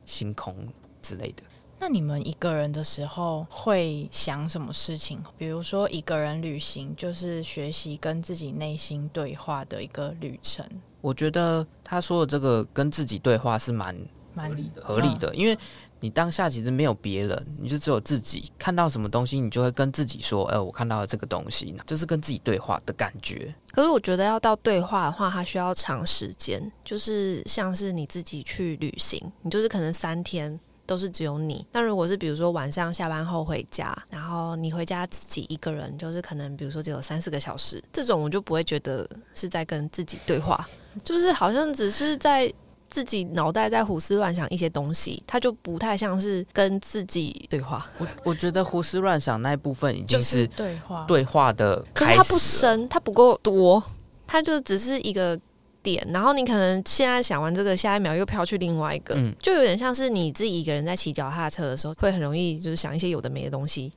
[0.05, 0.67] 星空
[1.01, 1.43] 之类的。
[1.77, 5.19] 那你们一个人的时候会想什么事情？
[5.37, 10.65] 比如说一个人旅行，就是学习跟自己内心对话的一个旅程。
[11.01, 13.93] 我觉得他说的这个跟自己对话是蛮
[14.33, 15.57] 蛮理的，合理的，因为
[16.05, 23.51] 你当下其实没有别人，你就只有自己看到什么东西，你就会跟自己说：“哎，我看到了这个东西。”就是跟自己对话的感觉。
[23.71, 30.59] 可是我觉得要到对话的话，它需要长时间，就是像是你自己去旅行，你就是可能三天。
[30.87, 31.65] 都是只有你。
[31.71, 40.63] 那如果是比如说晚上下班后回家，然后你回家自己一个人，就是可能比如说只有三四个小时，这种我就不会觉得是在跟自己对话，
[41.03, 42.53] 就是好像只是在
[42.95, 47.86] 自己脑袋在胡思乱想一些东西，它就不太像是跟自己对话。
[47.97, 53.84] 我我觉得胡思乱想那一部分已经是对话对话的，可是它不深，它不够多，
[54.25, 55.38] 它就只是一个。
[55.86, 63.91] 点，然后你可能现在想完这个，下一秒又飘去另外一个，嗯，就有点像是你自己一个人在骑脚踏车的时候，会很容易就是想一些有的没的东西。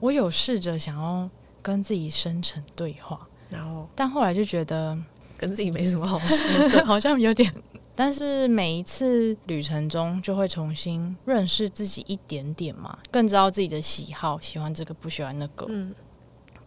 [0.00, 1.28] 我有试着想要
[1.60, 4.96] 跟自己深层对话，然后但后来就觉得
[5.36, 7.52] 跟自己没什么好说的， 好像有点。
[7.96, 15.94] 但是每一次旅程中，就会重新认识自己一点点嘛，更知道自己的喜好，喜欢这个，不喜欢那个，嗯，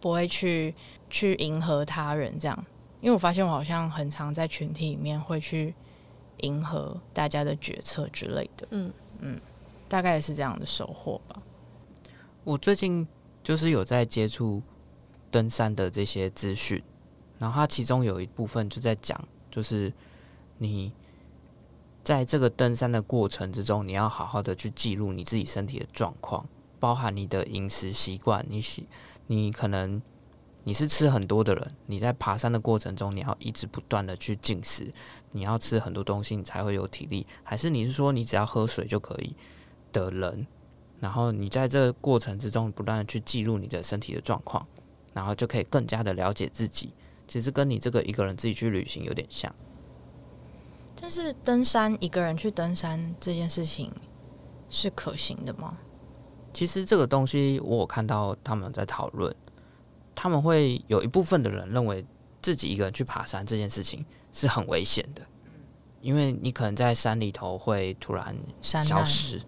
[0.00, 0.74] 不会去
[1.08, 2.66] 去迎合他人这样。
[3.00, 5.72] 因为我发现我好像很常在群体里面会去
[6.38, 9.40] 迎合大家的决策之类的，嗯嗯，
[9.88, 11.40] 大概也是这样的收获吧。
[12.42, 13.06] 我最近
[13.42, 14.60] 就是有在接触
[15.30, 16.82] 登山的这些资讯，
[17.38, 19.18] 然后它其中有一部分就在讲，
[19.50, 19.92] 就是
[20.58, 20.92] 你
[22.10, 26.44] 在这个登山的过程之中，你要好好的去记录你自己身体的状况，
[26.80, 28.88] 包含你的饮食习惯，你喜
[29.28, 30.02] 你可能。
[30.64, 34.92] 你是吃很多的人，你在爬山的过程中，你要一直不断的去进食，
[35.30, 39.34] 你要吃很多东西，你才会有体力，还是你是说你只要喝水就可以
[39.92, 40.46] 的人？
[40.98, 44.66] 然后你在这个过程之中不断的去记录你的身体的状况，
[45.14, 46.92] 然后就可以更加的了解自己。
[47.28, 49.54] 其实跟你这个一个人自己去旅行有点像。
[51.00, 53.90] 但是登山，一个人去登山这件事情
[54.68, 55.78] 是可行的吗？
[56.52, 59.34] 其实这个东西我有看到他们在讨论。
[60.14, 62.04] 他们会有一部分的人认为
[62.42, 65.22] 自己一个人去爬山这件事情是很危险的，
[66.02, 69.40] 因为你可能在山里头会突然消失，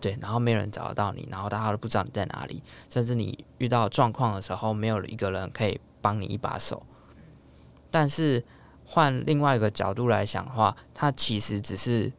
[0.00, 6.82] 对，然后没有人找得到你，然后大家都不知道你在哪里，甚至你遇到状况的时候，没有一个人可以帮你一把手。
[7.88, 8.44] 但是
[8.86, 12.12] 换另外一个角度来想的话，它其实只是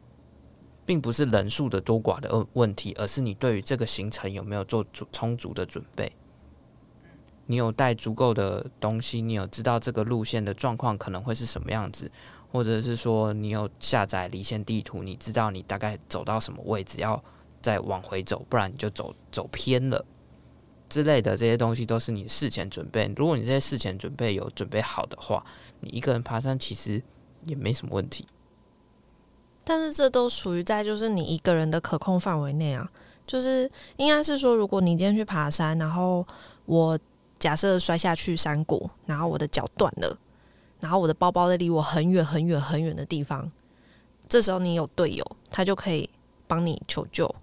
[0.86, 6.12] 并不是人数的多寡的问问题，而是你对于这个行程有没有做足充足的准备。
[7.46, 12.12] 你有带足够的东西，你有知道这个路线的状况可能会是什么样子，
[12.52, 17.24] 或者是说你有下载离线地图，你知道你大概走到什么位置，要
[17.62, 20.04] 再往回走，不然你就走走偏了
[20.90, 23.12] 之类的这些东西都是你事前准备。
[23.16, 25.46] 如果你这些事前准备有准备好的话，
[25.82, 27.02] 你一个人爬山其实
[27.44, 28.26] 也没什么问题。
[29.64, 32.90] 但是这都属于在就是你一个人的可控范围内啊，
[33.26, 36.26] 就是应该是说，如果你今天去爬山，然后
[36.66, 36.98] 我。
[37.40, 40.18] 假设摔下去山谷，然后我的脚断了，
[40.80, 43.52] 然后我的包包在离我很远很远很远的地方，
[44.28, 46.10] 这时候你有队友，他就可以
[46.48, 47.34] 帮你求救。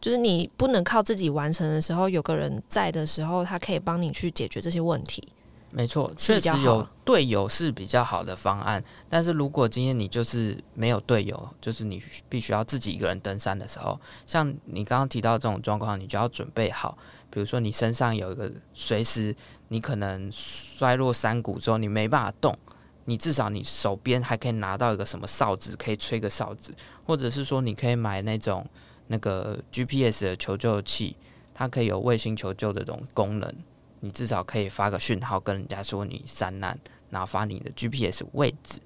[0.00, 5.26] 就是你不能靠自己完成的时候，有个人在的时候，他可以帮你去解决这些问题。
[5.70, 8.82] 没错，确实有队友是比较好的方案。
[9.06, 16.96] 但是如果今天你就是没有队友，就是你必须要自己一个人登山的时候，像你刚刚提到这种状况，你就要准备好。
[17.28, 19.36] 比如说，你身上有一个随时
[19.68, 22.56] 你可能摔落山谷之后，你没办法动，
[23.04, 28.66] 你至少你手边还可以拿到一个什么哨子，可以吹个哨子，或者是说你可以买那种
[29.08, 31.16] 那个 GPS 的求救器，
[31.52, 33.52] 它可以有卫星求救的这种功能，
[34.00, 36.78] 你至少可以发个讯号跟人家说你山难，
[37.10, 38.80] 然后发你的 GPS 位置，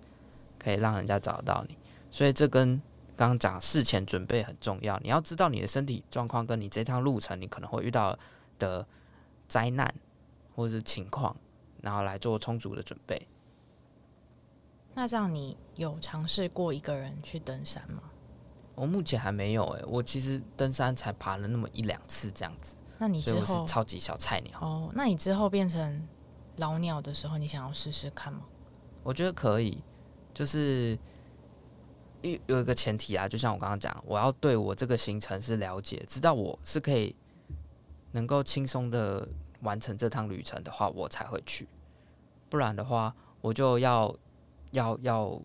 [0.59, 1.77] 可以让人家找到你。
[2.11, 2.81] 所以这跟
[3.17, 8.19] 刚刚讲事前准备很重要，你要知道你的身体状况跟你这趟路程你可能会遇到
[8.59, 8.87] 的
[9.49, 9.95] 灾难
[10.55, 11.37] 或是情况，
[11.81, 13.27] 然后来做充足的准备。
[14.95, 18.03] 那这样你有尝试过一个人去登山吗？
[18.83, 22.75] 我目前还没有诶、欸，我其实登山才爬了那么一两次这样子。
[22.99, 24.91] 那你之后是超级小菜鸟哦？
[24.93, 26.05] 那你之后变成
[26.57, 28.41] 老鸟的时候，你想要试试看吗？
[29.05, 29.81] 我觉得可以，
[30.35, 30.99] 就是。
[32.23, 37.17] 有有一个前提啊，就像我刚刚讲，我要对我这个行程是了解，知道我是可以
[38.13, 39.29] 能够轻松的
[39.63, 41.69] 完成这趟旅程的话，我才会去。
[42.49, 44.15] 不然的话，我就要
[44.71, 45.43] 要要，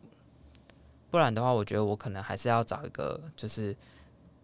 [1.09, 3.75] 不然的话，我觉得我可能还是要找一个就是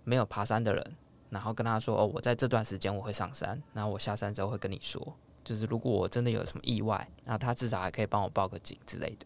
[0.03, 0.95] 没有爬山的人，
[1.29, 9.25] 然后跟他说哦，我在这段时间我会上山，然后我下山之后会跟你说，就是如果我真的有什么意外，然后他至少还可以帮我报个警之类的。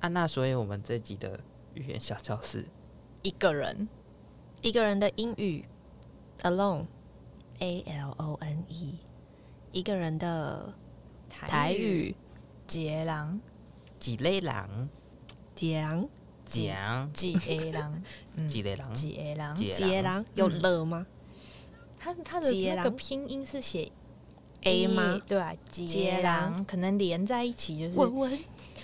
[0.00, 1.40] 啊，那所以我们这集的
[1.74, 2.66] 语言小教室，
[3.22, 3.88] 一个人，
[4.60, 5.64] 一个人的英语
[6.42, 8.98] ，alone，a l o n e，
[9.70, 10.74] 一个人的
[11.30, 12.14] 台语，
[12.66, 13.40] 杰郎，
[13.98, 14.40] 几类
[15.74, 16.08] 狼，
[16.44, 18.02] 讲讲几 A 郎，
[18.48, 21.06] 几类 人，几 A 郎，杰郎有了吗？
[21.98, 23.90] 他他的那个拼音是写
[24.62, 25.20] A 吗？
[25.26, 28.38] 对啊，杰郎可能连在一起就是文文。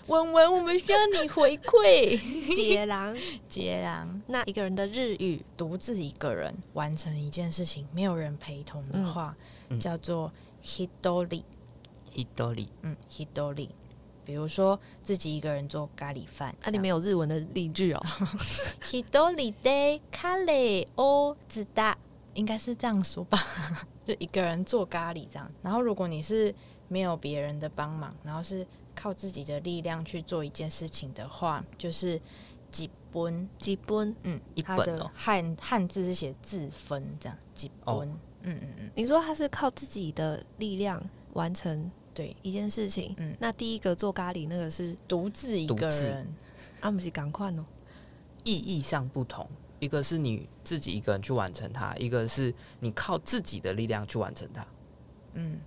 [0.06, 2.18] 文文，我们需要你回馈。
[2.56, 3.14] 杰郎，
[3.46, 6.54] 杰郎，那一个人的日语，独自一个人。
[6.72, 9.36] 完成一件事情，没有人陪同的话，
[9.68, 10.32] 嗯、叫做
[10.64, 11.42] hidori。
[12.14, 13.68] hidori，嗯，hidori。
[14.28, 18.06] 比如说自己一个人做咖喱饭，那里面有日文的例句哦。
[18.84, 21.94] hidori de kare o zda，
[22.34, 23.38] 应该是这样说吧？
[24.04, 25.50] 就一个人做咖喱这样。
[25.62, 26.54] 然后如果你是
[26.88, 28.66] 没有别人的帮忙，然后是。
[29.00, 32.20] 靠自己的力量去做一件事情的话，就是
[32.68, 38.04] 几分几分，嗯，他的汉汉字是写自分这样几分，哦、
[38.42, 38.90] 嗯嗯嗯。
[38.96, 41.00] 你说他是靠自己的力量
[41.34, 46.26] 完成对一件事情，嗯，那第一个做咖喱那个是独自一个人，
[46.80, 47.64] 阿姆西赶快哦，
[48.42, 49.48] 意义上不同，
[49.78, 54.66] 一个是你自己一个人去完成它，一个是你靠自己的力量去完成它，
[55.34, 55.60] 嗯，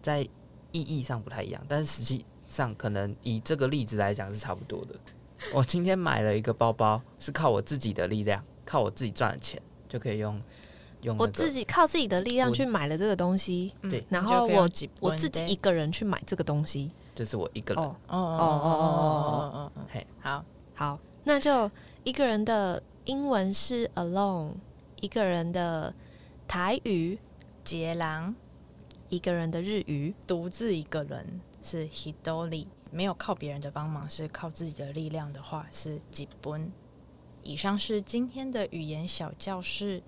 [0.00, 0.26] 在。
[0.74, 4.98] 意义上不太一样，但是实际上可能以这个例子来讲是差不多的。
[5.52, 10.40] 我今天买了一个包包，是靠我自己的力量，靠我自己赚的钱就可以用
[11.02, 11.16] 用。
[11.18, 14.68] 我自己靠自己的力量去买了这个东西，对、嗯，然后我
[15.00, 17.84] 我自己一个人去买这个东西，就是我一个人。
[17.84, 20.44] 哦哦哦哦哦哦哦，嘿，好
[20.74, 21.70] 好，那就
[22.04, 24.52] 一个人的英文是 alone，
[25.00, 25.94] 一个人的
[26.48, 27.18] 台语
[27.62, 28.34] 杰郎。
[29.08, 36.72] 一个人的日语，独自一个人是 hidori，没有靠别人的帮忙，是靠自己的力量的话是几分。
[37.42, 40.02] 以上是今天的语言小教室，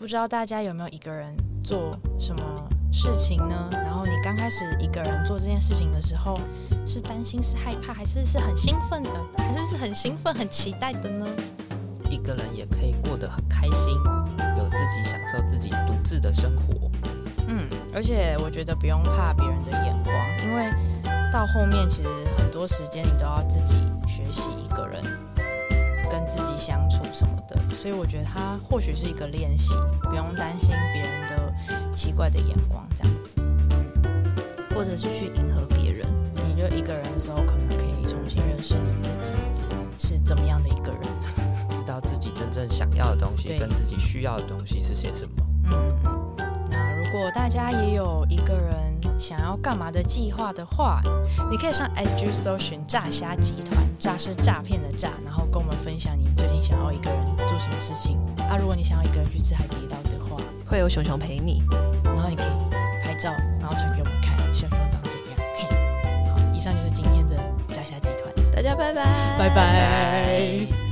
[0.00, 2.42] 不知道大家有没有一个人做什么
[2.90, 3.68] 事情呢？
[3.70, 6.34] 然后你刚开始一个人做这件事情的时候，
[6.86, 11.26] 是担心、是害怕，还是是很兴奋的，还是是很兴奋、很期待的呢？
[12.08, 13.94] 一个人也可以过得很开心，
[14.56, 16.90] 有自己享受自己独自的生活。
[17.48, 20.72] 嗯，而且我觉得不用怕别人的眼光，因为
[21.30, 23.74] 到后面其实很多时间你都要自己
[24.08, 25.04] 学习一个人
[26.10, 34.24] 跟自己相处什么的，所以我觉得它或许是一个练习，不用担心别人的奇怪的眼光这样子，嗯，
[34.74, 39.32] 或者是去迎合别人，你就一个人的时候可能可以重新认识你自己
[39.98, 41.00] 是怎么样的一个人，
[41.70, 45.32] 知道自己真正想要的东西跟自己需要的东西是些什么。
[45.72, 46.36] 嗯嗯。
[46.70, 51.02] 那如果大家也有一个人想要干嘛的计划的话，
[51.50, 58.16] 你可以上 IG 搜寻“诈虾集团”，诈是诈骗的诈，然后跟我们分享你最近想要一个人做什么事情。
[58.48, 61.62] 啊，如果你想要一个人去吃海底捞的话，会有熊熊陪你，
[62.02, 65.38] 然后你可以拍照，然后传给我们看，熊熊长怎样。
[65.54, 65.68] 嘿，
[66.30, 67.36] 好，以上就是今天的
[67.68, 70.89] 诈虾集团，大家拜拜，拜拜。